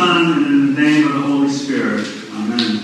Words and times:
Son, 0.00 0.32
and 0.32 0.46
in 0.46 0.74
the 0.74 0.80
name 0.80 1.06
of 1.08 1.12
the 1.12 1.20
Holy 1.20 1.50
Spirit. 1.50 2.06
Amen. 2.32 2.80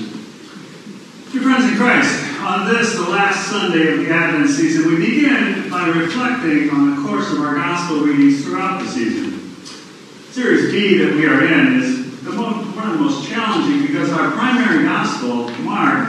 Dear 1.32 1.40
friends 1.40 1.64
in 1.64 1.76
Christ, 1.78 2.42
on 2.42 2.68
this, 2.68 2.94
the 2.94 3.08
last 3.08 3.48
Sunday 3.48 3.90
of 3.90 4.00
the 4.00 4.10
Advent 4.10 4.50
season, 4.50 4.86
we 4.86 4.96
begin 4.96 5.70
by 5.70 5.88
reflecting 5.88 6.68
on 6.68 6.94
the 6.94 7.08
course 7.08 7.32
of 7.32 7.40
our 7.40 7.54
Gospel 7.54 8.00
readings 8.00 8.44
throughout 8.44 8.82
the 8.82 8.88
season. 8.90 9.56
Series 10.32 10.70
B 10.70 10.98
that 10.98 11.14
we 11.14 11.24
are 11.24 11.42
in 11.42 11.80
is 11.80 12.22
most, 12.22 12.76
one 12.76 12.86
of 12.86 12.98
the 12.98 13.02
most 13.02 13.26
challenging 13.26 13.86
because 13.86 14.12
our 14.12 14.32
primary 14.32 14.84
Gospel, 14.84 15.48
Mark, 15.62 16.08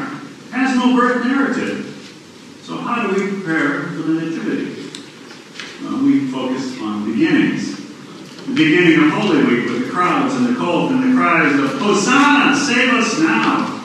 has 0.51 0.75
no 0.75 0.93
birth 0.93 1.25
narrative. 1.25 1.85
So 2.63 2.75
how 2.75 3.07
do 3.07 3.15
we 3.15 3.32
prepare 3.32 3.83
for 3.83 4.01
the 4.01 4.25
Nativity? 4.25 4.91
Well, 5.82 6.04
we 6.04 6.29
focus 6.29 6.77
on 6.82 7.10
beginnings. 7.10 7.77
The 8.47 8.54
beginning 8.54 9.04
of 9.04 9.10
Holy 9.11 9.43
Week 9.43 9.65
with 9.65 9.85
the 9.85 9.91
crowds 9.91 10.33
and 10.35 10.46
the 10.46 10.55
colt 10.57 10.91
and 10.91 11.04
the 11.04 11.18
cries 11.18 11.60
of 11.60 11.76
Hosanna, 11.87 12.54
save 12.54 12.93
us 12.96 13.18
now. 13.19 13.82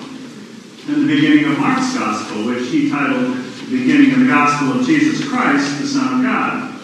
And 0.89 1.09
the 1.09 1.15
beginning 1.15 1.45
of 1.45 1.59
Mark's 1.61 1.97
Gospel, 1.97 2.47
which 2.47 2.69
he 2.69 2.91
titled 2.91 3.37
The 3.37 3.79
Beginning 3.79 4.13
of 4.13 4.21
the 4.21 4.27
Gospel 4.27 4.81
of 4.81 4.85
Jesus 4.85 5.29
Christ, 5.29 5.81
the 5.81 5.87
Son 5.87 6.19
of 6.19 6.23
God. 6.25 6.81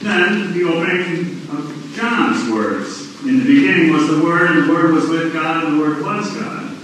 Then 0.00 0.52
the 0.52 0.64
opening 0.64 1.40
of 1.48 1.92
John's 1.96 2.52
words. 2.52 3.24
In 3.24 3.38
the 3.38 3.44
beginning 3.44 3.90
was 3.90 4.06
the 4.08 4.22
Word, 4.22 4.50
and 4.50 4.68
the 4.68 4.72
Word 4.72 4.92
was 4.92 5.08
with 5.08 5.32
God, 5.32 5.64
and 5.64 5.78
the 5.78 5.82
Word 5.82 6.02
was 6.02 6.30
God. 6.36 6.76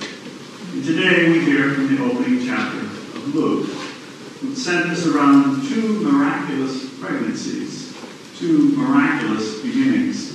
And 0.73 0.83
today 0.83 1.29
we 1.29 1.45
hear 1.45 1.75
from 1.75 1.95
the 1.95 2.03
opening 2.03 2.47
chapter 2.47 2.79
of 2.79 3.35
Luke, 3.35 3.67
which 3.69 4.57
centers 4.57 5.07
around 5.07 5.69
two 5.69 6.01
miraculous 6.01 6.99
pregnancies, 6.99 7.95
two 8.39 8.75
miraculous 8.75 9.61
beginnings. 9.61 10.33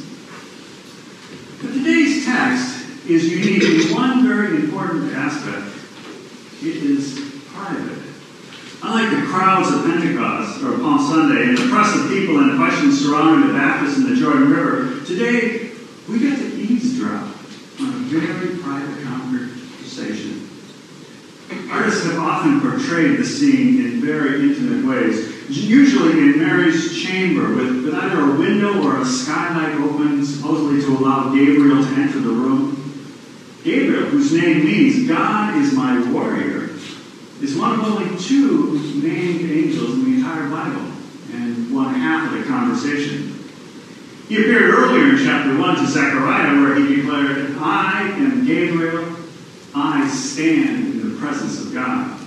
But 1.59 1.73
today's 1.73 2.23
text 2.23 2.79
is 3.09 3.27
unique 3.27 3.63
in 3.63 3.95
one 3.95 4.25
very 4.25 4.57
important 4.57 5.11
aspect. 5.13 5.65
It 6.61 6.75
is 6.77 7.41
private. 7.47 7.97
Unlike 8.83 9.09
the 9.11 9.27
crowds 9.27 9.73
of 9.73 9.83
Pentecost 9.85 10.63
or 10.63 10.77
Palm 10.77 10.99
Of 11.59 12.09
people 12.09 12.39
and 12.39 12.57
questions 12.57 13.03
surrounding 13.03 13.47
the 13.47 13.53
Baptist 13.53 13.97
and 13.97 14.09
the 14.09 14.15
Jordan 14.15 14.49
River, 14.49 15.03
today 15.05 15.71
we 16.07 16.19
get 16.19 16.37
to 16.37 16.45
eavesdrop 16.55 17.23
on 17.81 17.87
a 17.87 17.97
very 18.07 18.57
private 18.57 19.03
conversation. 19.03 20.49
Artists 21.69 22.05
have 22.05 22.19
often 22.19 22.61
portrayed 22.61 23.19
the 23.19 23.25
scene 23.25 23.85
in 23.85 24.01
very 24.01 24.41
intimate 24.41 24.85
ways, 24.85 25.49
usually 25.49 26.19
in 26.19 26.39
Mary's 26.39 26.97
chamber 26.97 27.53
with, 27.53 27.83
with 27.83 27.93
either 27.93 28.21
a 28.21 28.35
window 28.35 28.81
or 28.81 29.01
a 29.01 29.05
skylight 29.05 29.75
open, 29.81 30.25
supposedly 30.25 30.81
to 30.81 30.97
allow 30.97 31.33
Gabriel 31.33 31.83
to 31.83 31.89
enter 31.89 32.19
the 32.19 32.29
room. 32.29 33.03
Gabriel, 33.65 34.05
whose 34.05 34.31
name 34.31 34.63
means 34.63 35.07
God 35.07 35.57
is 35.61 35.73
my 35.73 36.09
warrior, 36.11 36.69
is 37.41 37.57
one 37.57 37.79
of 37.79 37.85
only 37.85 38.17
two 38.17 38.79
named 39.01 39.49
angels 39.51 39.95
in 39.95 40.05
the 40.05 40.17
entire 40.17 40.49
Bible 40.49 40.93
and 41.31 41.73
one 41.73 41.93
half 41.93 42.31
of 42.31 42.39
the 42.39 42.45
conversation. 42.79 43.35
He 44.27 44.37
appeared 44.37 44.73
earlier 44.73 45.15
in 45.15 45.17
chapter 45.17 45.57
1 45.57 45.75
to 45.77 45.87
Zechariah 45.87 46.61
where 46.61 46.75
he 46.75 46.97
declared, 46.97 47.57
I 47.57 48.03
am 48.11 48.45
Gabriel, 48.45 49.15
I 49.73 50.07
stand 50.07 50.85
in 50.85 51.09
the 51.09 51.19
presence 51.19 51.59
of 51.65 51.73
God. 51.73 52.19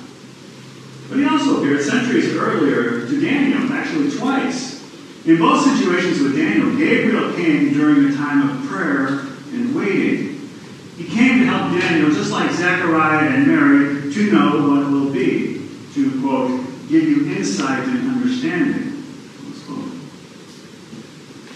But 1.09 1.19
he 1.19 1.25
also 1.27 1.59
appeared 1.59 1.83
centuries 1.83 2.35
earlier 2.35 3.07
to 3.07 3.21
Daniel, 3.21 3.73
actually 3.73 4.11
twice. 4.11 4.83
In 5.27 5.39
both 5.39 5.65
situations 5.65 6.21
with 6.21 6.37
Daniel, 6.37 6.77
Gabriel 6.77 7.35
came 7.35 7.73
during 7.73 8.13
a 8.13 8.17
time 8.17 8.49
of 8.49 8.67
prayer 8.67 9.07
and 9.53 9.75
waiting. 9.75 10.51
He 10.97 11.05
came 11.05 11.41
to 11.41 11.47
help 11.47 11.73
Daniel, 11.81 12.11
just 12.11 12.33
like 12.33 12.51
Zechariah 12.51 13.29
and 13.29 13.47
Mary, 13.47 14.13
to 14.13 14.33
know 14.33 14.69
what 14.69 14.91
will 14.91 15.13
be, 15.13 15.69
to, 15.95 16.21
quote, 16.21 16.61
give 16.89 17.05
you 17.05 17.37
insight 17.37 17.85
and 17.85 18.11
understanding. 18.11 18.93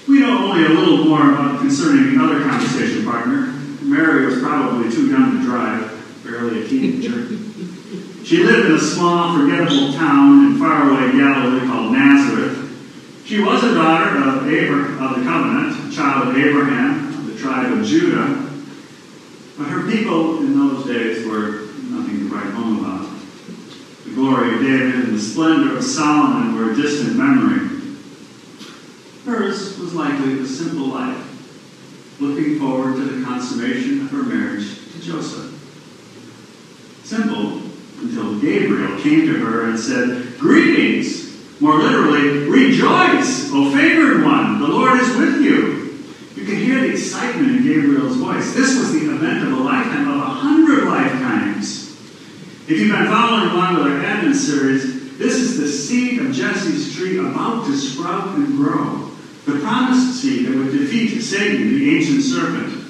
We 0.09 0.21
know 0.21 0.51
only 0.51 0.65
a 0.65 0.69
little 0.69 0.96
more 1.07 1.33
about 1.33 1.61
concerning 1.61 2.19
the 2.19 2.25
other 2.25 2.43
conversation 2.43 3.05
partner. 3.05 3.53
Mary 3.83 4.27
was 4.27 4.41
probably 4.41 4.91
too 4.91 5.09
young 5.09 5.39
to 5.39 5.43
drive, 5.45 6.25
barely 6.25 6.65
a 6.65 6.69
teenager. 6.69 7.29
She 8.25 8.43
lived 8.43 8.67
in 8.67 8.75
a 8.75 8.81
small, 8.81 9.39
forgettable 9.39 9.93
town 9.93 10.47
in 10.47 10.59
faraway 10.59 11.13
Galilee 11.13 11.67
called 11.67 11.93
Nazareth. 11.93 12.63
She 13.25 13.41
was 13.41 13.63
a 13.63 13.75
daughter 13.75 14.19
of, 14.19 14.49
Abraham, 14.49 15.03
of 15.03 15.19
the 15.19 15.25
covenant, 15.25 15.93
a 15.93 15.97
child 15.97 16.29
of 16.29 16.37
Abraham, 16.37 17.09
of 17.09 17.27
the 17.27 17.39
tribe 17.39 17.73
of 17.73 17.85
Judah. 17.85 18.51
But 19.57 19.69
her 19.69 19.89
people 19.89 20.39
in 20.39 20.59
those 20.59 20.87
days 20.87 21.27
were 21.27 21.67
nothing 21.89 22.19
to 22.19 22.35
write 22.35 22.53
home 22.53 22.85
about. 22.85 23.09
The 24.05 24.11
glory 24.11 24.55
of 24.57 24.61
David 24.61 24.95
and 25.07 25.17
the 25.17 25.21
splendor 25.21 25.77
of 25.77 25.85
Solomon 25.85 26.57
were 26.57 26.73
a 26.73 26.75
distant 26.75 27.17
memory. 27.17 27.66
Hers 29.27 29.77
was 29.81 29.93
likely 29.93 30.39
a 30.39 30.47
simple 30.47 30.87
life, 30.87 32.21
looking 32.21 32.61
forward 32.61 32.95
to 32.95 33.03
the 33.03 33.25
consummation 33.27 34.03
of 34.03 34.11
her 34.13 34.23
marriage 34.23 34.93
to 34.93 35.03
Joseph. 35.03 35.51
Simple 37.03 37.61
until 37.99 38.39
Gabriel 38.39 39.01
came 39.01 39.27
to 39.27 39.35
her 39.45 39.69
and 39.69 39.77
said, 39.77 40.39
Greetings! 40.39 41.61
More 41.61 41.75
literally, 41.75 42.49
rejoice, 42.49 43.51
O 43.53 43.73
favored 43.73 44.23
one, 44.23 44.61
the 44.61 44.69
Lord 44.69 45.01
is 45.01 45.17
with 45.17 45.41
you. 45.41 45.99
You 46.37 46.47
can 46.47 46.63
hear 46.63 46.83
the 46.83 46.93
excitement 46.93 47.57
in 47.57 47.65
Gabriel's 47.65 48.19
voice. 48.19 48.55
This 48.55 48.79
was 48.79 48.93
the 48.93 49.13
event 49.13 49.45
of 49.45 49.59
a 49.59 49.63
lifetime, 49.63 50.09
of 50.09 50.19
a 50.19 50.25
hundred 50.25 50.85
lifetimes. 50.85 51.91
If 52.69 52.79
you've 52.79 52.93
been 52.93 53.07
following 53.07 53.51
along 53.51 53.75
with 53.75 53.87
our 53.89 54.05
Advent 54.05 54.37
series, 54.37 55.19
this 55.19 55.35
is 55.35 55.59
the 55.59 55.67
seed 55.67 56.21
of 56.21 56.33
Jesse's 56.33 56.95
tree 56.95 57.19
about 57.19 57.67
to 57.67 57.77
sprout 57.77 58.37
and 58.37 58.57
grow. 58.57 59.06
The 59.47 59.61
promised 59.61 60.21
seed 60.21 60.47
that 60.47 60.57
would 60.57 60.73
defeat 60.73 61.21
Satan, 61.21 61.69
the 61.69 61.97
ancient 61.97 62.23
serpent. 62.23 62.85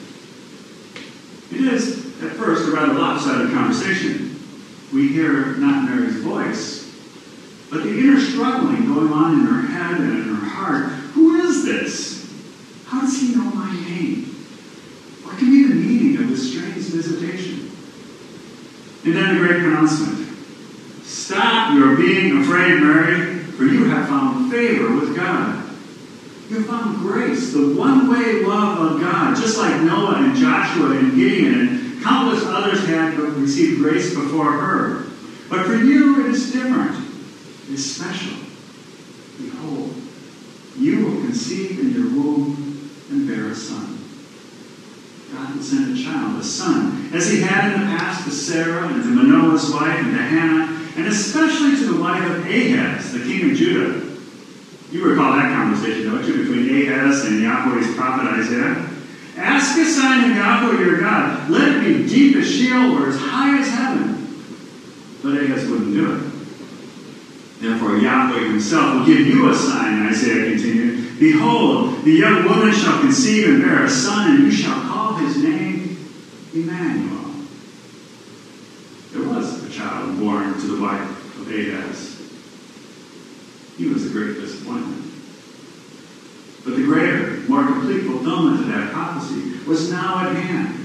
It 1.52 1.60
is, 1.60 2.06
at 2.22 2.32
first, 2.32 2.68
a 2.68 2.72
rather 2.72 2.94
lopsided 2.94 3.52
conversation. 3.52 4.40
We 4.92 5.08
hear 5.08 5.56
not 5.56 5.84
Mary's 5.84 6.16
voice, 6.16 6.92
but 7.70 7.82
the 7.82 7.98
inner 7.98 8.18
struggling 8.18 8.86
going 8.86 9.12
on 9.12 9.40
in 9.40 9.46
her 9.46 9.62
head 9.62 10.00
and 10.00 10.12
in 10.12 10.34
her 10.34 10.46
heart. 10.46 10.86
Who 11.14 11.36
is 11.42 11.64
this? 11.64 12.34
How 12.86 13.02
does 13.02 13.20
he 13.20 13.34
know 13.34 13.44
my 13.44 13.72
name? 13.72 14.24
What 15.22 15.38
can 15.38 15.50
be 15.50 15.68
the 15.68 15.74
meaning 15.74 16.22
of 16.22 16.30
this 16.30 16.52
strange 16.52 16.84
visitation? 16.84 17.70
And 19.04 19.14
then 19.14 19.34
the 19.34 19.40
great 19.40 19.60
pronouncement 19.60 20.26
Stop 21.26 21.74
your 21.74 21.96
being 21.96 22.40
afraid, 22.40 22.80
Mary, 22.80 23.38
for 23.38 23.64
you 23.64 23.84
have 23.84 24.08
found 24.08 24.50
favor 24.50 24.94
with 24.94 25.16
God. 25.16 25.64
You 26.48 26.58
have 26.58 26.66
found 26.66 26.98
grace, 26.98 27.52
the 27.52 27.74
one 27.74 28.10
way 28.10 28.44
love 28.44 28.92
of 28.92 29.00
Just 29.41 29.58
like 29.58 29.82
Noah 29.82 30.16
and 30.16 30.36
Joshua 30.36 30.97
and 30.98 31.14
Gideon 31.14 31.54
and 31.54 32.02
countless 32.02 32.44
others 32.44 32.86
had 32.86 33.19
received 33.19 33.80
grace 33.80 34.14
before 34.14 34.52
her. 34.52 35.04
But 35.48 35.66
for 35.66 35.74
you, 35.74 36.24
it 36.24 36.32
is 36.32 36.52
different. 36.52 36.97
It 37.69 37.74
is 37.74 37.94
special. 37.94 38.38
Behold, 39.38 39.94
you 40.76 41.04
will 41.04 41.20
conceive 41.22 41.78
in 41.80 41.92
your 41.92 42.10
womb 42.10 42.91
and 43.10 43.28
bear 43.28 43.47
a 43.47 43.54
son. 43.54 43.98
God 45.32 45.54
will 45.54 45.62
send 45.62 45.98
a 45.98 46.03
child, 46.03 46.41
a 46.41 46.42
son, 46.42 47.10
as 47.12 47.30
he 47.30 47.41
had 47.41 47.74
in 47.74 47.80
the 47.80 47.86
past 47.98 48.24
to 48.24 48.30
Sarah 48.30 48.88
and 48.88 49.03
to 49.03 49.08
Manoah's 49.08 49.70
wife 49.70 49.98
and 49.98 50.12
to 50.12 50.22
Hannah, 50.22 50.80
and 50.97 51.06
especially 51.06 51.77
to 51.77 51.92
the 51.92 52.00
wife 52.00 52.24
of 52.24 52.47
Ahaz, 52.47 53.12
the 53.12 53.21
king 53.21 53.50
of 53.50 53.56
Judah. 53.56 54.06
You 54.91 55.09
recall 55.09 55.33
that 55.34 55.53
conversation, 55.53 56.10
don't 56.10 56.24
you, 56.24 56.44
between 56.44 56.88
Ahaz 56.88 57.27
and 57.27 57.41
Yahweh's 57.41 57.94
prophet 57.97 58.28
Isaiah? 58.28 58.96
Ask 59.36 59.78
a 59.78 59.84
sign 59.84 60.30
of 60.30 60.36
Yahweh 60.36 60.80
your 60.80 61.00
God. 61.00 61.50
Let 61.50 61.77
it 61.77 61.84
be 61.84 62.09
deep 62.09 62.36
as 62.36 62.50
Sheol 62.50 62.97
or 62.97 63.09
as 63.09 63.18
high 63.18 63.59
as 63.59 63.68
heaven. 63.68 64.42
But 65.22 65.42
Ahaz 65.42 65.68
wouldn't 65.68 65.94
do 65.94 66.16
it. 66.16 66.36
Therefore, 67.60 67.97
Yahweh 67.97 68.48
himself 68.48 68.94
will 68.94 69.06
give 69.06 69.27
you 69.27 69.50
a 69.50 69.54
sign, 69.54 70.06
Isaiah 70.06 70.50
continued. 70.50 71.18
Behold, 71.18 72.04
the 72.04 72.12
young 72.12 72.44
woman 72.44 72.72
shall 72.74 73.00
conceive 73.00 73.48
and 73.48 73.62
bear 73.62 73.84
a 73.84 73.91
son, 73.91 74.36
and 74.36 74.44
you 74.44 74.50
shall 74.50 74.80
call 74.83 75.15
his 75.15 75.42
name 75.42 75.98
Emmanuel. 76.54 77.33
There 79.12 79.28
was 79.28 79.65
a 79.65 79.71
child 79.71 80.18
born 80.18 80.53
to 80.54 80.66
the 80.66 80.83
wife 80.83 81.38
of 81.41 81.48
Ahaz. 81.48 82.21
He 83.78 83.88
was 83.88 84.06
a 84.06 84.10
great 84.10 84.34
disappointment. 84.34 85.04
But 86.66 86.74
the 86.74 86.83
greater, 86.83 87.38
more 87.48 87.65
complete 87.65 88.03
fulfillment 88.03 88.60
of 88.60 88.66
that 88.66 88.92
prophecy 88.92 89.65
was 89.66 89.88
now 89.88 90.27
at 90.27 90.34
hand. 90.34 90.84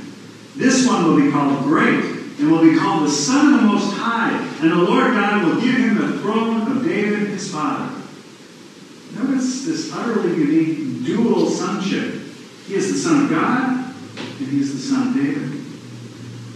This 0.56 0.80
one 0.92 1.06
will 1.06 1.22
be 1.22 1.32
called 1.32 1.64
great 1.64 2.04
and 2.40 2.52
will 2.52 2.62
be 2.62 2.76
called 2.76 3.04
the 3.04 3.12
Son 3.12 3.54
of 3.54 3.62
the 3.62 3.68
Most 3.68 3.94
High, 3.94 4.32
and 4.62 4.72
the 4.72 4.76
Lord 4.76 5.14
God 5.14 5.46
will 5.46 5.62
give 5.62 5.76
him 5.76 5.96
the 5.96 6.20
throne 6.20 6.70
of 6.72 6.84
David 6.84 7.30
his 7.30 7.52
father. 7.52 8.02
Notice 9.14 9.66
this 9.66 9.94
utterly 9.94 10.36
unique 10.36 11.06
dual 11.06 11.48
sonship. 11.48 12.22
He 12.66 12.76
is 12.76 12.92
the 12.92 12.98
Son 12.98 13.26
of 13.26 13.30
God 13.30 13.82
and 14.42 14.50
he 14.50 14.60
is 14.60 14.74
the 14.74 14.80
son 14.80 15.08
of 15.10 15.14
David. 15.14 15.52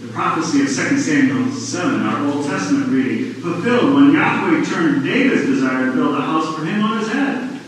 The 0.02 0.12
prophecy 0.12 0.62
of 0.62 0.68
2 0.68 0.98
Samuel 0.98 1.52
7, 1.52 2.02
our 2.02 2.26
Old 2.28 2.46
Testament 2.46 2.88
reading, 2.88 3.34
fulfilled 3.34 3.94
when 3.94 4.12
Yahweh 4.12 4.64
turned 4.66 5.04
David's 5.04 5.46
desire 5.46 5.86
to 5.86 5.94
build 5.94 6.16
a 6.16 6.22
house 6.22 6.56
for 6.56 6.66
him 6.66 6.82
on 6.82 6.98
his 6.98 7.12
head. 7.12 7.62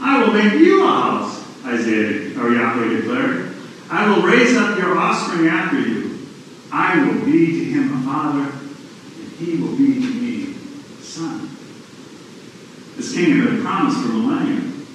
I 0.00 0.22
will 0.22 0.32
make 0.32 0.54
you 0.54 0.84
a 0.84 0.86
house, 0.86 1.64
Isaiah 1.64 2.38
or 2.40 2.50
Yahweh 2.50 2.96
declared. 2.96 3.54
I 3.90 4.08
will 4.08 4.22
raise 4.22 4.56
up 4.56 4.78
your 4.78 4.96
offspring 4.96 5.48
after 5.48 5.80
you. 5.80 6.05
I 6.72 7.02
will 7.02 7.24
be 7.24 7.46
to 7.58 7.64
him 7.64 7.92
a 7.92 8.02
father, 8.02 8.50
and 8.50 9.32
he 9.38 9.56
will 9.56 9.76
be 9.76 9.94
to 10.00 10.14
me 10.14 10.54
a 10.98 11.02
son. 11.02 11.56
This 12.96 13.14
kingdom 13.14 13.56
had 13.56 13.64
promised 13.64 14.00
for 14.00 14.08
millennium. 14.08 14.86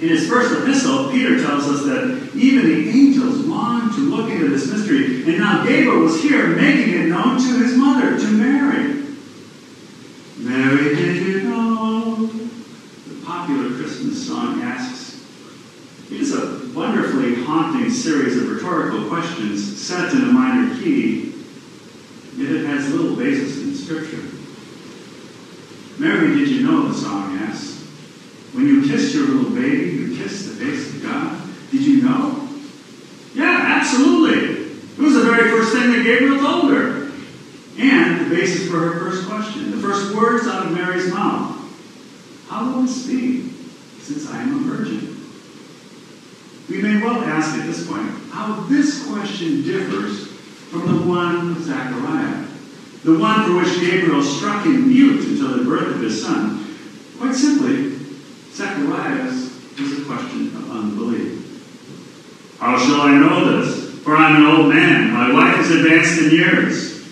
In 0.00 0.08
his 0.08 0.28
first 0.28 0.52
epistle, 0.52 1.10
Peter 1.12 1.38
tells 1.38 1.68
us 1.68 1.84
that 1.84 2.34
even 2.34 2.66
the 2.66 2.88
angels 2.90 3.46
longed 3.46 3.92
to 3.94 4.00
look 4.00 4.30
into 4.30 4.48
this 4.48 4.70
mystery, 4.70 5.22
and 5.22 5.38
now 5.38 5.64
Gabriel 5.64 6.00
was 6.00 6.20
here 6.20 6.48
making 6.48 6.94
it 6.94 7.06
known 7.06 7.38
to 7.38 7.62
his 7.62 7.76
mother, 7.76 8.18
to 8.18 8.26
Mary. 8.26 9.04
Mary, 10.38 10.96
did 10.96 11.24
you 11.24 11.42
know? 11.44 12.26
The 12.26 13.24
popular 13.24 13.76
Christmas 13.76 14.26
song 14.26 14.60
asks. 14.60 15.24
It 16.10 16.20
is 16.20 16.34
a 16.34 16.61
wonderfully 16.74 17.42
haunting 17.44 17.90
series 17.90 18.36
of 18.36 18.48
rhetorical 18.48 19.08
questions 19.08 19.80
set 19.80 20.12
in 20.12 20.22
a 20.22 20.32
minor 20.32 20.74
key, 20.80 21.34
yet 22.36 22.50
it 22.50 22.66
has 22.66 22.92
little 22.92 23.16
basis 23.16 23.58
in 23.62 23.74
Scripture. 23.74 24.22
Mary, 25.98 26.34
did 26.34 26.48
you 26.48 26.66
know? 26.66 26.88
The 26.88 26.94
song 26.94 27.36
asks. 27.38 27.80
When 28.52 28.66
you 28.66 28.88
kiss 28.88 29.14
your 29.14 29.26
little 29.28 29.50
baby, 29.50 29.90
you 29.90 30.16
kiss 30.16 30.46
the 30.46 30.64
face 30.64 30.94
of 30.94 31.02
God. 31.02 31.40
Did 31.70 31.82
you 31.82 32.02
know? 32.02 32.48
Yeah, 33.34 33.78
absolutely. 33.80 34.72
It 34.92 34.98
was 34.98 35.14
the 35.14 35.22
very 35.22 35.50
first 35.50 35.72
thing 35.72 35.90
that 35.92 36.02
Gabriel 36.04 36.38
told 36.38 36.70
her. 36.72 37.10
And 37.78 38.26
the 38.26 38.34
basis 38.34 38.70
for 38.70 38.78
her 38.78 39.00
first 39.00 39.26
question, 39.26 39.70
the 39.70 39.78
first 39.78 40.14
words 40.14 40.46
out 40.46 40.66
of 40.66 40.72
Mary's 40.72 41.10
mouth. 41.12 41.58
How 42.48 42.66
will 42.66 42.82
this 42.82 43.06
be, 43.06 43.50
since 44.00 44.30
I 44.30 44.42
am 44.42 44.54
a 44.56 44.74
virgin? 44.74 45.11
Well 47.02 47.24
ask 47.24 47.58
at 47.58 47.66
this 47.66 47.84
point 47.88 48.08
how 48.30 48.60
this 48.68 49.08
question 49.08 49.64
differs 49.64 50.28
from 50.70 50.86
the 50.86 51.04
one 51.04 51.50
of 51.50 51.60
Zechariah, 51.60 52.46
the 53.02 53.18
one 53.18 53.44
for 53.44 53.56
which 53.56 53.80
Gabriel 53.80 54.22
struck 54.22 54.64
him 54.64 54.88
mute 54.88 55.20
until 55.24 55.58
the 55.58 55.64
birth 55.64 55.96
of 55.96 56.00
his 56.00 56.24
son. 56.24 56.64
Quite 57.18 57.34
simply, 57.34 57.98
Zechariah's 58.52 59.50
is 59.80 60.00
a 60.00 60.04
question 60.04 60.54
of 60.54 60.70
unbelief. 60.70 61.40
How 62.60 62.78
shall 62.78 63.00
I 63.00 63.18
know 63.18 63.50
this? 63.50 63.98
For 64.04 64.14
I'm 64.14 64.36
an 64.36 64.46
old 64.46 64.68
man. 64.72 65.12
My 65.12 65.32
wife 65.32 65.58
is 65.58 65.72
advanced 65.72 66.22
in 66.22 66.30
years. 66.30 67.02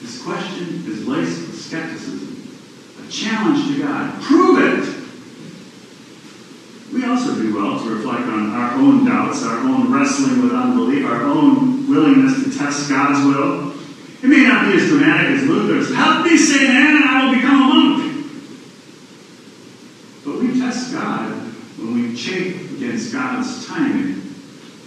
This 0.00 0.20
question 0.20 0.82
is 0.88 1.06
laced 1.06 1.46
with 1.46 1.60
skepticism, 1.60 2.58
a 3.06 3.08
challenge 3.08 3.68
to 3.68 3.82
God. 3.84 4.20
Prove 4.20 4.58
it! 4.58 5.03
Do 7.24 7.54
well 7.54 7.82
to 7.82 7.90
reflect 7.90 8.26
on 8.28 8.50
our 8.50 8.74
own 8.74 9.06
doubts, 9.06 9.42
our 9.44 9.58
own 9.60 9.90
wrestling 9.90 10.42
with 10.42 10.52
unbelief, 10.52 11.06
our 11.06 11.22
own 11.22 11.88
willingness 11.88 12.44
to 12.44 12.56
test 12.56 12.88
God's 12.88 13.24
will. 13.26 13.72
It 14.22 14.28
may 14.28 14.44
not 14.44 14.66
be 14.66 14.78
as 14.78 14.88
dramatic 14.88 15.38
as 15.38 15.42
Luther's. 15.44 15.94
Help 15.94 16.24
me, 16.24 16.36
St. 16.36 16.68
Anne, 16.68 16.96
and 16.96 17.04
I 17.04 17.26
will 17.26 17.34
become 17.34 17.62
a 17.62 17.74
monk. 17.74 18.26
But 20.24 20.38
we 20.38 20.58
test 20.58 20.92
God 20.92 21.30
when 21.78 21.94
we 21.94 22.14
chafe 22.14 22.72
against 22.76 23.12
God's 23.12 23.66
timing 23.66 24.14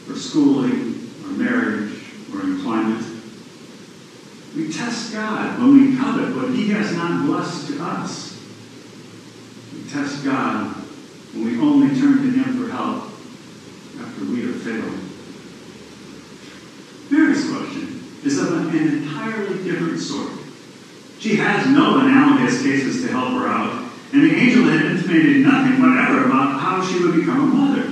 for 0.06 0.16
schooling 0.16 1.10
or 1.24 1.32
marriage 1.32 2.04
or 2.34 2.42
employment. 2.42 3.06
We 4.56 4.72
test 4.72 5.12
God 5.14 5.60
when 5.60 5.74
we 5.74 5.98
covet 5.98 6.36
what 6.36 6.50
He 6.50 6.70
has 6.70 6.96
not 6.96 7.26
blessed 7.26 7.68
to 7.68 7.84
us. 7.84 8.42
We 9.74 9.90
test 9.90 10.24
God 10.24 10.67
when 11.38 11.46
we 11.46 11.60
only 11.60 12.00
turn 12.00 12.18
to 12.18 12.32
Him 12.32 12.58
for 12.58 12.72
help 12.72 13.12
after 14.02 14.26
we 14.26 14.42
have 14.42 14.62
failed. 14.62 14.98
Mary's 17.12 17.50
question 17.50 18.04
is 18.24 18.40
of 18.40 18.54
an 18.54 18.76
entirely 18.76 19.64
different 19.64 20.00
sort. 20.00 20.32
She 21.20 21.36
has 21.36 21.68
no 21.68 22.00
analogous 22.00 22.62
cases 22.62 23.04
to 23.04 23.12
help 23.12 23.34
her 23.34 23.48
out, 23.48 23.92
and 24.14 24.24
the 24.24 24.34
angel 24.34 24.64
had 24.64 24.86
intimated 24.86 25.44
nothing 25.44 25.80
whatever 25.80 26.26
about 26.26 26.60
how 26.60 26.82
she 26.82 27.04
would 27.04 27.16
become 27.16 27.44
a 27.44 27.46
mother. 27.46 27.84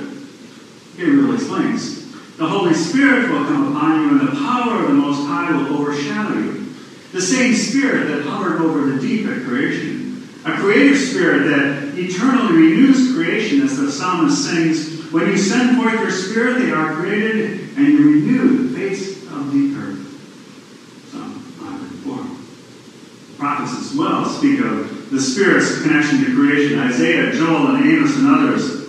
Gabriel 0.98 1.34
explains 1.34 2.12
The 2.38 2.48
Holy 2.48 2.74
Spirit 2.74 3.30
will 3.30 3.46
come 3.46 3.68
upon 3.68 4.02
you, 4.02 4.10
and 4.20 4.28
the 4.28 4.42
power 4.42 4.82
of 4.82 4.88
the 4.88 4.94
Most 4.94 5.26
High 5.26 5.52
will 5.52 5.78
overshadow 5.78 6.38
you. 6.38 6.74
The 7.12 7.22
same 7.22 7.54
Spirit 7.54 8.08
that 8.08 8.24
hovered 8.24 8.60
over 8.62 8.86
the 8.88 9.00
deep 9.00 9.28
at 9.28 9.44
creation. 9.44 10.28
A 10.46 10.58
creative 10.58 10.98
spirit 10.98 11.46
that 11.46 11.85
eternally 11.98 12.58
renews 12.58 13.14
creation, 13.14 13.62
as 13.62 13.78
the 13.78 13.92
psalmist 13.92 14.44
sings, 14.46 15.12
When 15.12 15.28
you 15.30 15.38
send 15.38 15.78
forth 15.78 15.94
your 15.94 16.12
Spirit, 16.12 16.60
they 16.60 16.72
are 16.72 16.94
created, 16.96 17.78
and 17.78 17.88
you 17.88 18.12
renew 18.12 18.68
the 18.68 18.78
face 18.78 19.24
of 19.24 19.52
the 19.52 19.76
earth. 19.76 21.10
Psalm 21.12 21.32
104. 21.60 23.38
Prophets 23.38 23.92
as 23.92 23.98
well 23.98 24.26
speak 24.26 24.60
of 24.60 25.10
the 25.12 25.20
Spirit's 25.20 25.82
connection 25.82 26.24
to 26.26 26.36
creation. 26.36 26.80
Isaiah, 26.80 27.32
Joel, 27.32 27.76
and 27.76 27.86
Amos, 27.86 28.18
and 28.18 28.28
others. 28.28 28.86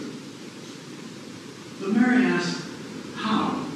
But 1.80 1.90
Mary 1.90 2.24
asks, 2.24 2.68
How? 3.14 3.66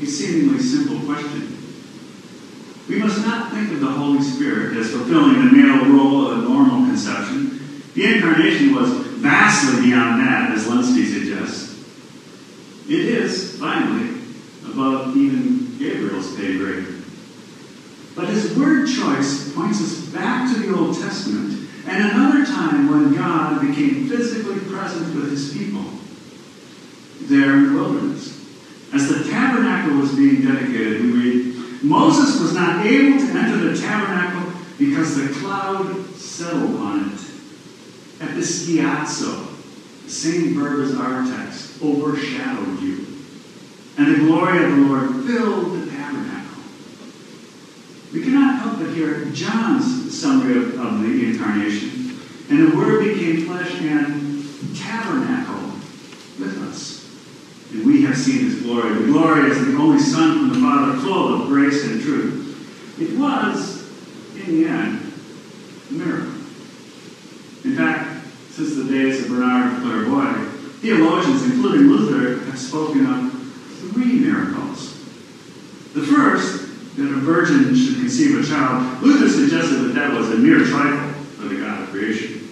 A 0.00 0.06
seemingly 0.06 0.60
simple 0.60 1.00
question. 1.00 1.58
We 2.88 2.98
must 2.98 3.24
not 3.24 3.52
think 3.52 3.72
of 3.72 3.80
the 3.80 3.86
Holy 3.86 4.22
Spirit 4.22 4.76
as 4.76 4.90
fulfilling 4.90 5.34
the 5.34 5.52
male 5.52 5.84
role 5.86 6.26
of 6.30 6.38
a 6.38 6.42
normal 6.42 6.86
conception. 6.86 7.51
The 7.94 8.14
incarnation 8.14 8.74
was 8.74 8.90
vastly 8.90 9.90
beyond 9.90 10.20
that, 10.20 10.52
as 10.52 10.66
Lenski 10.66 11.04
suggests. 11.04 11.72
It 12.88 13.00
is, 13.00 13.58
finally, 13.58 14.20
above 14.64 15.16
even 15.16 15.76
Gabriel's 15.78 16.34
pay 16.36 16.56
grade. 16.56 16.86
But 18.14 18.28
his 18.28 18.56
word 18.56 18.88
choice 18.88 19.52
points 19.54 19.80
us 19.80 20.06
back 20.06 20.52
to 20.52 20.60
the 20.60 20.76
Old 20.76 20.96
Testament 20.96 21.68
and 21.86 22.10
another 22.10 22.44
time 22.44 22.88
when 22.90 23.14
God 23.14 23.60
became 23.60 24.08
physically 24.08 24.60
present 24.60 25.14
with 25.14 25.30
his 25.30 25.52
people 25.52 25.84
there 27.22 27.56
in 27.56 27.66
the 27.66 27.80
wilderness. 27.80 28.38
As 28.92 29.08
the 29.08 29.24
tabernacle 29.30 29.96
was 29.96 30.14
being 30.14 30.42
dedicated, 30.42 31.00
we 31.02 31.12
read, 31.12 31.82
Moses 31.82 32.40
was 32.40 32.52
not 32.54 32.84
able 32.84 33.18
to 33.18 33.32
enter 33.32 33.56
the 33.56 33.80
tabernacle 33.80 34.52
because 34.78 35.16
the 35.16 35.28
cloud 35.40 36.06
settled 36.14 36.76
on 36.76 37.11
it. 37.11 37.11
Episkiazo, 38.22 39.48
the 40.04 40.10
same 40.10 40.54
verb 40.54 40.80
as 40.80 40.94
our 40.94 41.24
text, 41.24 41.82
overshadowed 41.82 42.80
you. 42.80 43.06
And 43.98 44.14
the 44.14 44.18
glory 44.18 44.64
of 44.64 44.70
the 44.70 44.76
Lord 44.76 45.24
filled 45.24 45.72
the 45.72 45.90
tabernacle. 45.90 46.62
We 48.12 48.22
cannot 48.22 48.60
help 48.60 48.78
but 48.78 48.90
hear 48.90 49.24
John's 49.26 50.18
summary 50.18 50.56
of, 50.56 50.80
of 50.80 51.02
the 51.02 51.30
incarnation. 51.30 52.20
And 52.48 52.72
the 52.72 52.76
Word 52.76 53.04
became 53.04 53.46
flesh 53.46 53.72
and 53.80 54.44
tabernacle 54.76 55.62
with 56.38 56.58
us. 56.68 57.08
And 57.72 57.86
we 57.86 58.02
have 58.02 58.16
seen 58.16 58.44
his 58.44 58.62
glory. 58.62 58.94
The 58.94 59.06
glory 59.06 59.50
is 59.50 59.66
the 59.66 59.76
only 59.76 59.98
Son 59.98 60.38
from 60.38 60.48
the 60.50 60.66
Father, 60.66 60.98
full 61.00 61.42
of 61.42 61.48
grace 61.48 61.84
and 61.84 62.00
truth. 62.00 63.00
It 63.00 63.18
was, 63.18 63.90
in 64.36 64.46
the 64.46 64.68
end, 64.68 65.12
a 65.90 65.92
miracle. 65.94 66.32
In 67.64 67.76
fact, 67.76 68.26
since 68.50 68.76
the 68.76 68.84
days 68.84 69.22
of 69.22 69.30
Bernard 69.30 69.72
of 69.72 69.82
Clairvaux, 69.82 70.52
theologians, 70.82 71.44
including 71.44 71.86
Luther, 71.86 72.44
have 72.44 72.58
spoken 72.58 73.06
of 73.06 73.32
three 73.78 74.18
miracles. 74.18 74.98
The 75.94 76.02
first, 76.02 76.96
that 76.96 77.08
a 77.08 77.20
virgin 77.20 77.74
should 77.74 77.96
conceive 77.96 78.38
a 78.38 78.46
child, 78.46 79.02
Luther 79.02 79.28
suggested 79.28 79.76
that 79.78 79.94
that 79.94 80.12
was 80.12 80.30
a 80.30 80.36
mere 80.36 80.64
trifle 80.64 81.12
for 81.36 81.48
the 81.48 81.60
God 81.60 81.82
of 81.82 81.88
creation 81.88 82.42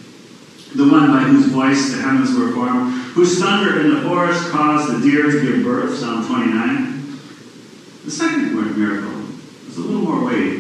the 0.74 0.88
one 0.88 1.08
by 1.08 1.22
whose 1.22 1.46
voice 1.46 1.90
the 1.90 2.00
heavens 2.00 2.36
were 2.38 2.52
formed, 2.52 2.92
whose 3.14 3.40
thunder 3.40 3.80
in 3.80 3.94
the 3.94 4.02
forest 4.02 4.50
caused 4.50 4.94
the 4.94 5.00
deer 5.00 5.30
to 5.30 5.42
give 5.42 5.64
birth, 5.64 5.98
Psalm 5.98 6.24
29. 6.26 7.18
The 8.04 8.10
second 8.10 8.54
miracle 8.54 9.22
was 9.66 9.76
a 9.76 9.80
little 9.80 10.02
more 10.02 10.24
weighty, 10.24 10.58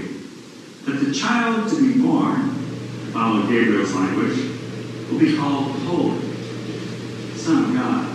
that 0.84 1.04
the 1.04 1.14
child 1.14 1.70
to 1.70 1.76
be 1.76 2.00
born, 2.02 2.40
to 2.40 3.12
follow 3.12 3.46
Gabriel's 3.46 3.94
language, 3.94 4.36
will 5.08 5.18
be 5.18 5.36
called 5.36 5.70
Holy, 5.82 6.29
Son 7.50 7.64
of 7.64 7.74
God. 7.74 8.06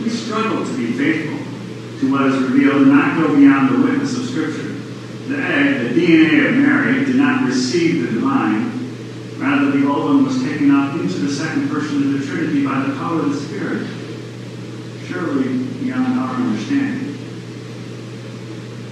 We 0.00 0.10
struggle 0.10 0.64
to 0.64 0.76
be 0.76 0.92
faithful 0.92 1.38
to 2.00 2.12
what 2.12 2.26
is 2.26 2.42
revealed 2.42 2.82
and 2.82 2.92
not 2.92 3.18
go 3.18 3.34
beyond 3.34 3.74
the 3.74 3.82
witness 3.82 4.16
of 4.16 4.26
Scripture. 4.26 4.68
The 5.28 5.38
egg, 5.38 5.94
the 5.94 6.00
DNA 6.00 6.48
of 6.50 6.56
Mary, 6.56 7.04
did 7.04 7.16
not 7.16 7.44
receive 7.46 8.06
the 8.06 8.12
divine, 8.12 8.78
Rather, 9.38 9.72
the 9.72 9.84
ovum 9.88 10.24
was 10.24 10.40
taken 10.40 10.70
up 10.70 10.94
into 11.00 11.14
the 11.14 11.32
second 11.32 11.68
person 11.68 11.96
of 11.96 12.20
the 12.20 12.24
Trinity 12.24 12.64
by 12.64 12.80
the 12.82 12.94
power 12.94 13.18
of 13.22 13.32
the 13.32 13.40
Spirit. 13.40 13.88
surely 15.08 15.64
beyond 15.82 16.20
our 16.20 16.36
understanding. 16.36 17.18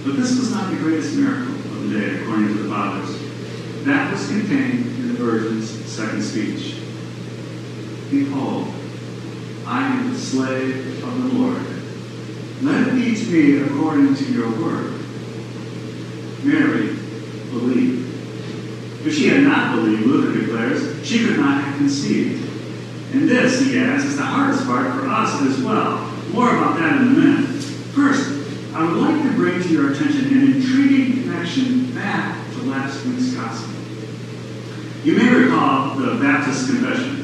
But 0.03 0.17
this 0.17 0.37
was 0.37 0.51
not 0.51 0.69
the 0.69 0.75
greatest 0.75 1.15
miracle 1.15 1.55
of 1.55 1.89
the 1.89 1.97
day, 1.97 2.21
according 2.21 2.49
to 2.49 2.53
the 2.63 2.69
fathers. 2.69 3.17
That 3.85 4.11
was 4.11 4.27
contained 4.27 4.87
in 4.87 5.07
the 5.07 5.13
Virgin's 5.13 5.69
second 5.89 6.21
speech. 6.21 6.80
Behold, 8.11 8.67
I 9.65 9.87
am 9.87 10.11
the 10.11 10.19
slave 10.19 11.01
of 11.01 11.23
the 11.23 11.39
Lord. 11.39 11.65
Let 12.61 12.89
it 12.89 12.91
be 12.91 13.31
me 13.31 13.61
according 13.61 14.15
to 14.15 14.25
your 14.33 14.51
word. 14.61 14.99
Mary 16.43 16.87
believed. 17.51 19.07
If 19.07 19.15
she 19.15 19.29
had 19.29 19.43
not 19.43 19.75
believed, 19.75 20.01
Luther 20.05 20.41
declares, 20.41 21.07
she 21.07 21.25
could 21.25 21.39
not 21.39 21.63
have 21.63 21.77
conceived. 21.77 22.49
And 23.13 23.29
this, 23.29 23.61
he 23.61 23.79
adds, 23.79 24.03
is 24.03 24.17
the 24.17 24.23
hardest 24.23 24.65
part 24.65 24.93
for 24.93 25.07
us 25.07 25.41
as 25.43 25.63
well. 25.63 26.05
More 26.33 26.49
about 26.49 26.77
that 26.79 27.01
in 27.01 27.07
a 27.07 27.11
minute. 27.11 27.47
First, 27.95 28.75
I 28.75 28.83
would 28.83 28.97
like 28.97 29.23
to 29.23 29.33
bring 29.35 29.63
to 29.63 29.69
your 29.69 29.93
attention 29.93 30.25
an 30.25 30.51
intriguing 30.51 31.23
connection 31.23 31.95
back 31.95 32.37
to 32.55 32.63
last 32.63 33.05
week's 33.05 33.33
gospel. 33.33 33.73
You 35.05 35.15
may 35.15 35.33
recall 35.33 35.95
the 35.95 36.15
Baptist 36.21 36.67
confession. 36.67 37.20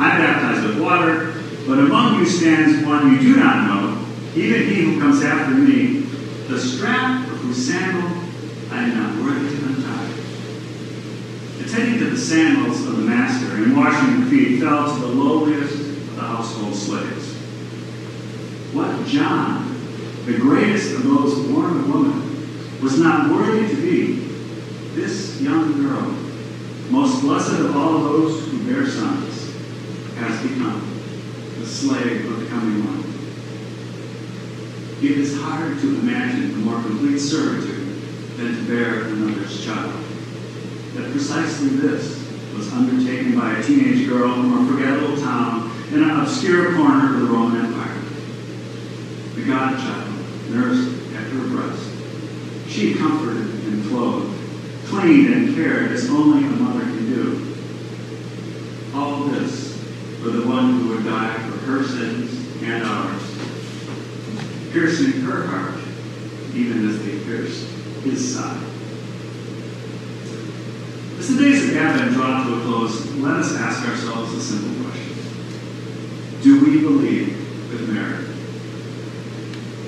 I 0.00 0.16
baptize 0.16 0.64
with 0.64 0.80
water, 0.80 1.34
but 1.66 1.78
among 1.78 2.18
you 2.18 2.24
stands 2.24 2.86
one 2.86 3.12
you 3.12 3.20
do 3.20 3.36
not 3.36 3.66
know, 3.66 4.06
even 4.34 4.66
he 4.66 4.82
who 4.84 4.98
comes 4.98 5.22
after 5.22 5.54
me, 5.54 6.00
the 6.48 6.58
strap 6.58 7.28
of 7.28 7.36
whose 7.40 7.68
sandal 7.68 8.08
I 8.70 8.84
am 8.84 8.96
not 8.96 9.22
worthy 9.22 9.54
to 9.54 9.66
untie. 9.66 10.10
Attending 11.62 11.98
to 11.98 12.06
the 12.06 12.16
sandals 12.16 12.86
of 12.86 12.96
the 12.96 13.02
master 13.02 13.56
and 13.56 13.76
washing 13.76 14.20
the 14.22 14.30
feet 14.30 14.60
fell 14.60 14.90
to 14.90 15.00
the 15.00 15.08
lowliest 15.08 15.74
of 15.74 16.16
the 16.16 16.22
household 16.22 16.74
slaves. 16.74 17.34
What 18.72 19.06
John, 19.06 19.76
the 20.24 20.38
greatest 20.38 20.94
of 20.94 21.04
those 21.04 21.46
born 21.46 21.76
of 21.76 21.88
woman, 21.92 22.80
was 22.80 22.98
not 22.98 23.30
worthy 23.30 23.68
to 23.68 23.82
be, 23.82 24.12
this 24.94 25.42
young 25.42 25.82
girl, 25.82 26.16
most 26.88 27.20
blessed 27.20 27.60
of 27.60 27.76
all 27.76 27.98
those 27.98 28.50
who 28.50 28.64
bear 28.64 28.88
sons, 28.88 29.39
has 30.20 30.42
become 30.42 30.80
the 31.58 31.66
slave 31.66 32.30
of 32.30 32.40
the 32.40 32.46
coming 32.46 32.84
one. 32.84 33.00
It 35.02 35.16
is 35.18 35.40
hard 35.40 35.80
to 35.80 35.88
imagine 36.00 36.52
a 36.52 36.56
more 36.58 36.80
complete 36.82 37.18
servitude 37.18 38.02
than 38.36 38.54
to 38.54 38.62
bear 38.64 39.04
another's 39.04 39.64
child. 39.64 39.94
That 40.94 41.10
precisely 41.10 41.68
this 41.70 42.20
was 42.54 42.70
undertaken 42.72 43.38
by 43.38 43.52
a 43.52 43.62
teenage 43.62 44.06
girl 44.08 44.34
from 44.34 44.68
a 44.68 44.70
forgettable 44.70 45.16
town 45.16 45.70
in 45.90 46.02
an 46.02 46.10
obscure 46.10 46.74
corner 46.74 47.14
of 47.14 47.20
the 47.22 47.26
Roman 47.26 47.64
Empire. 47.64 48.02
The 49.36 49.44
godchild 49.46 50.12
nursed 50.50 51.14
at 51.14 51.24
her 51.30 51.48
breast. 51.48 51.90
She 52.68 52.94
comforted 52.94 53.48
and 53.64 53.88
clothed, 53.88 54.36
cleaned 54.86 55.32
and 55.32 55.54
cared 55.54 55.92
as 55.92 56.10
only 56.10 56.46
a 56.46 56.50
mother 56.50 56.80
can 56.80 57.06
do. 57.08 57.56
All 58.94 59.24
this 59.24 59.69
for 60.20 60.30
the 60.30 60.46
one 60.46 60.72
who 60.72 60.88
would 60.88 61.04
die 61.04 61.34
for 61.34 61.56
her 61.66 61.84
sins 61.84 62.62
and 62.62 62.82
ours, 62.84 63.22
piercing 64.72 65.22
her 65.22 65.46
heart 65.46 65.80
even 66.54 66.88
as 66.88 67.04
they 67.04 67.18
pierced 67.24 67.66
his 68.02 68.34
side. 68.34 68.62
As 71.18 71.34
the 71.34 71.42
days 71.42 71.68
of 71.68 71.76
Advent 71.76 72.14
draw 72.14 72.44
to 72.44 72.54
a 72.54 72.60
close, 72.62 73.06
let 73.16 73.36
us 73.36 73.54
ask 73.56 73.86
ourselves 73.88 74.34
a 74.34 74.40
simple 74.40 74.84
question. 74.84 75.14
Do 76.42 76.64
we 76.64 76.80
believe 76.80 77.36
with 77.70 77.88
Mary? 77.90 78.26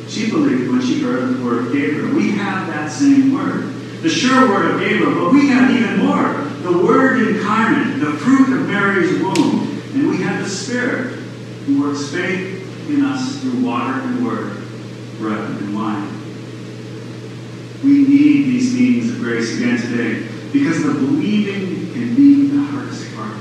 She 0.08 0.30
believed 0.30 0.70
when 0.70 0.82
she 0.82 1.00
heard 1.00 1.36
the 1.36 1.44
word 1.44 1.66
of 1.66 1.72
Gabriel. 1.72 2.14
We 2.14 2.32
have 2.32 2.66
that 2.68 2.90
same 2.90 3.32
word. 3.32 3.64
The 4.02 4.10
sure 4.10 4.48
word 4.48 4.72
of 4.72 4.80
Gabriel, 4.80 5.14
but 5.14 5.32
we 5.32 5.48
have 5.48 5.70
even 5.70 6.04
more. 6.04 6.32
The 6.62 6.84
word 6.84 7.28
incarnate, 7.28 8.00
the 8.00 8.12
fruit 8.12 8.52
of 8.52 8.68
Mary's 8.68 9.22
womb. 9.22 9.71
And 9.94 10.08
we 10.08 10.22
have 10.22 10.42
the 10.42 10.48
Spirit 10.48 11.18
who 11.66 11.82
works 11.82 12.10
faith 12.10 12.88
in 12.88 13.04
us 13.04 13.40
through 13.40 13.64
water 13.64 14.00
and 14.00 14.24
word, 14.24 14.56
bread 15.18 15.38
and 15.38 15.74
wine. 15.74 16.08
We 17.84 18.06
need 18.06 18.44
these 18.46 18.74
means 18.74 19.10
of 19.10 19.18
grace 19.18 19.56
again 19.56 19.78
today 19.78 20.28
because 20.52 20.82
the 20.82 20.94
believing 20.94 21.92
can 21.92 22.14
be 22.14 22.46
the 22.46 22.62
hardest 22.64 23.14
part. 23.14 23.36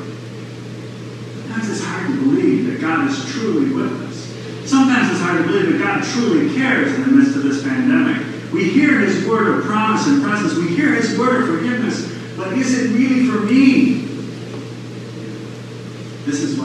Sometimes 1.36 1.70
it's 1.70 1.84
hard 1.84 2.08
to 2.08 2.14
believe 2.16 2.66
that 2.68 2.82
God 2.82 3.10
is 3.10 3.26
truly 3.32 3.74
with 3.74 4.02
us. 4.02 4.70
Sometimes 4.70 5.12
it's 5.12 5.22
hard 5.22 5.38
to 5.38 5.44
believe 5.48 5.72
that 5.72 5.80
God 5.80 6.04
truly 6.04 6.54
cares 6.54 6.94
in 6.94 7.02
the 7.02 7.08
midst 7.08 7.36
of 7.36 7.44
this 7.44 7.64
pandemic. 7.64 8.26
We 8.52 8.70
hear 8.70 9.00
His 9.00 9.26
word 9.26 9.60
of 9.60 9.66
promise 9.66 10.08
and 10.08 10.22
presence. 10.22 10.56
We 10.56 10.68
hear 10.76 10.94
His 10.96 11.18
word 11.18 11.44
of 11.44 11.48
forgiveness. 11.48 12.12
But 12.36 12.54
is 12.54 12.78
it 12.78 12.92
really 12.96 13.26
for 13.26 13.40
me? 13.42 14.11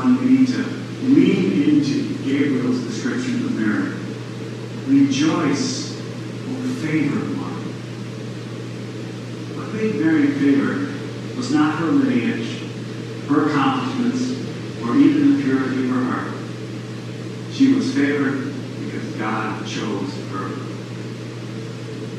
We 0.06 0.12
need 0.12 0.48
to 0.48 0.62
lean 1.02 1.62
into 1.64 2.14
Gabriel's 2.24 2.80
description 2.84 3.44
of 3.44 3.58
Mary. 3.58 3.92
Rejoice, 4.86 6.00
O 6.00 6.62
favored 6.80 7.36
one. 7.36 7.58
What 9.56 9.74
made 9.74 9.96
Mary 9.96 10.28
favored 10.28 10.94
was 11.36 11.52
not 11.52 11.80
her 11.80 11.86
lineage, 11.86 12.60
her 13.26 13.50
accomplishments, 13.50 14.30
or 14.84 14.96
even 14.96 15.38
the 15.38 15.42
purity 15.42 15.82
of 15.82 15.90
her 15.90 16.04
heart. 16.04 16.32
She 17.52 17.74
was 17.74 17.92
favored 17.92 18.54
because 18.84 19.12
God 19.16 19.66
chose 19.66 20.14
her. 20.30 20.46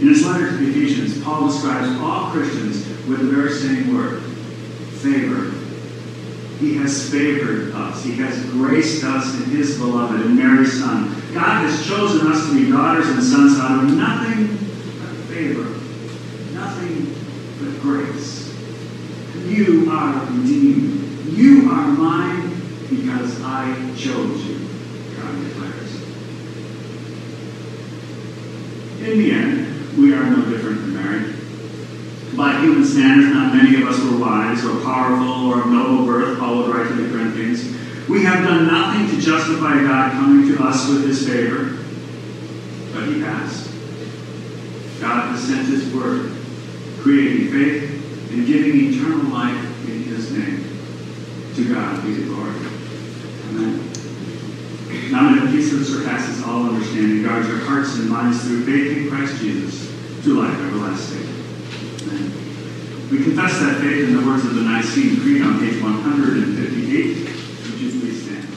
In 0.01 0.09
his 0.09 0.25
letter 0.25 0.49
to 0.49 0.57
the 0.57 0.69
Ephesians, 0.71 1.23
Paul 1.23 1.47
describes 1.47 1.97
all 2.01 2.31
Christians 2.31 2.85
with 3.07 3.19
the 3.19 3.33
very 3.33 3.53
same 3.53 3.95
word 3.95 4.21
favor. 4.99 5.56
He 6.59 6.75
has 6.77 7.09
favored 7.11 7.73
us. 7.73 8.03
He 8.03 8.13
has 8.15 8.43
graced 8.49 9.03
us 9.03 9.35
in 9.35 9.51
his 9.51 9.77
beloved 9.77 10.21
and 10.21 10.35
Mary's 10.35 10.79
Son. 10.79 11.09
God 11.33 11.69
has 11.69 11.85
chosen 11.85 12.25
us 12.27 12.49
to 12.49 12.55
be 12.55 12.71
daughters 12.71 13.07
and 13.09 13.21
sons 13.21 13.59
out 13.59 13.83
of 13.83 13.93
nothing 13.95 14.47
but 14.47 15.15
favor, 15.27 15.69
nothing 16.53 17.13
but 17.59 17.79
grace. 17.81 18.55
You 19.45 19.91
are 19.91 20.25
redeemed. 20.31 21.27
You 21.37 21.69
are 21.69 21.87
mine 21.89 22.49
because 22.89 23.39
I 23.43 23.75
chose 23.95 24.43
you, 24.45 24.57
God 25.15 25.39
declares. 25.43 26.01
In 29.01 29.19
the 29.19 29.31
end, 29.31 29.97
we 29.97 30.13
are 30.13 30.23
no 30.23 30.49
different 30.49 30.81
than 30.81 30.93
Mary. 30.95 31.33
By 32.37 32.59
human 32.61 32.85
standards, 32.85 33.33
not 33.33 33.55
many 33.55 33.81
of 33.81 33.87
us 33.87 33.99
were 34.03 34.19
wise 34.19 34.63
or 34.63 34.79
powerful 34.83 35.47
or 35.47 35.61
of 35.61 35.67
noble 35.69 36.05
birth, 36.05 36.37
Paul 36.37 36.57
would 36.57 36.75
write 36.75 36.87
to 36.87 36.93
the 36.93 37.09
Corinthians. 37.09 37.75
We 38.07 38.23
have 38.25 38.43
done 38.43 38.67
nothing 38.67 39.09
to 39.09 39.19
justify 39.19 39.81
God 39.81 40.11
coming 40.11 40.47
to 40.55 40.63
us 40.63 40.87
with 40.87 41.07
his 41.07 41.27
favor, 41.27 41.83
but 42.93 43.07
he 43.07 43.21
has. 43.21 43.67
God 45.01 45.31
has 45.31 45.47
sent 45.47 45.67
his 45.67 45.91
word, 45.91 46.31
creating 46.99 47.51
faith 47.51 48.31
and 48.31 48.45
giving 48.45 48.93
eternal 48.93 49.31
life 49.31 49.89
in 49.89 50.03
his 50.03 50.31
name. 50.31 50.63
To 51.55 51.73
God 51.73 52.03
be 52.05 52.13
the 52.13 52.25
glory. 52.27 52.53
Amen. 53.49 53.91
Now 55.11 55.29
may 55.29 55.39
the 55.39 55.57
peace 55.57 55.71
that 55.71 55.83
surpasses 55.85 56.43
all 56.43 56.69
understanding 56.69 57.23
guard 57.23 57.47
your 57.47 57.61
hearts 57.61 57.95
and 57.95 58.09
minds 58.09 58.43
through 58.43 58.63
faith 58.63 58.95
in 58.95 59.09
Christ 59.09 59.41
Jesus 59.41 59.91
to 60.23 60.39
life 60.39 60.59
everlasting. 60.59 61.36
We 62.07 63.23
confess 63.23 63.59
that 63.59 63.81
faith 63.81 64.07
in 64.09 64.15
the 64.15 64.25
words 64.25 64.45
of 64.45 64.55
the 64.55 64.61
Nicene 64.61 65.19
Creed 65.21 65.41
on 65.41 65.59
page 65.59 65.81
158. 65.81 67.17
Would 67.17 67.79
you 67.79 67.99
please 67.99 68.23
stand? 68.23 68.56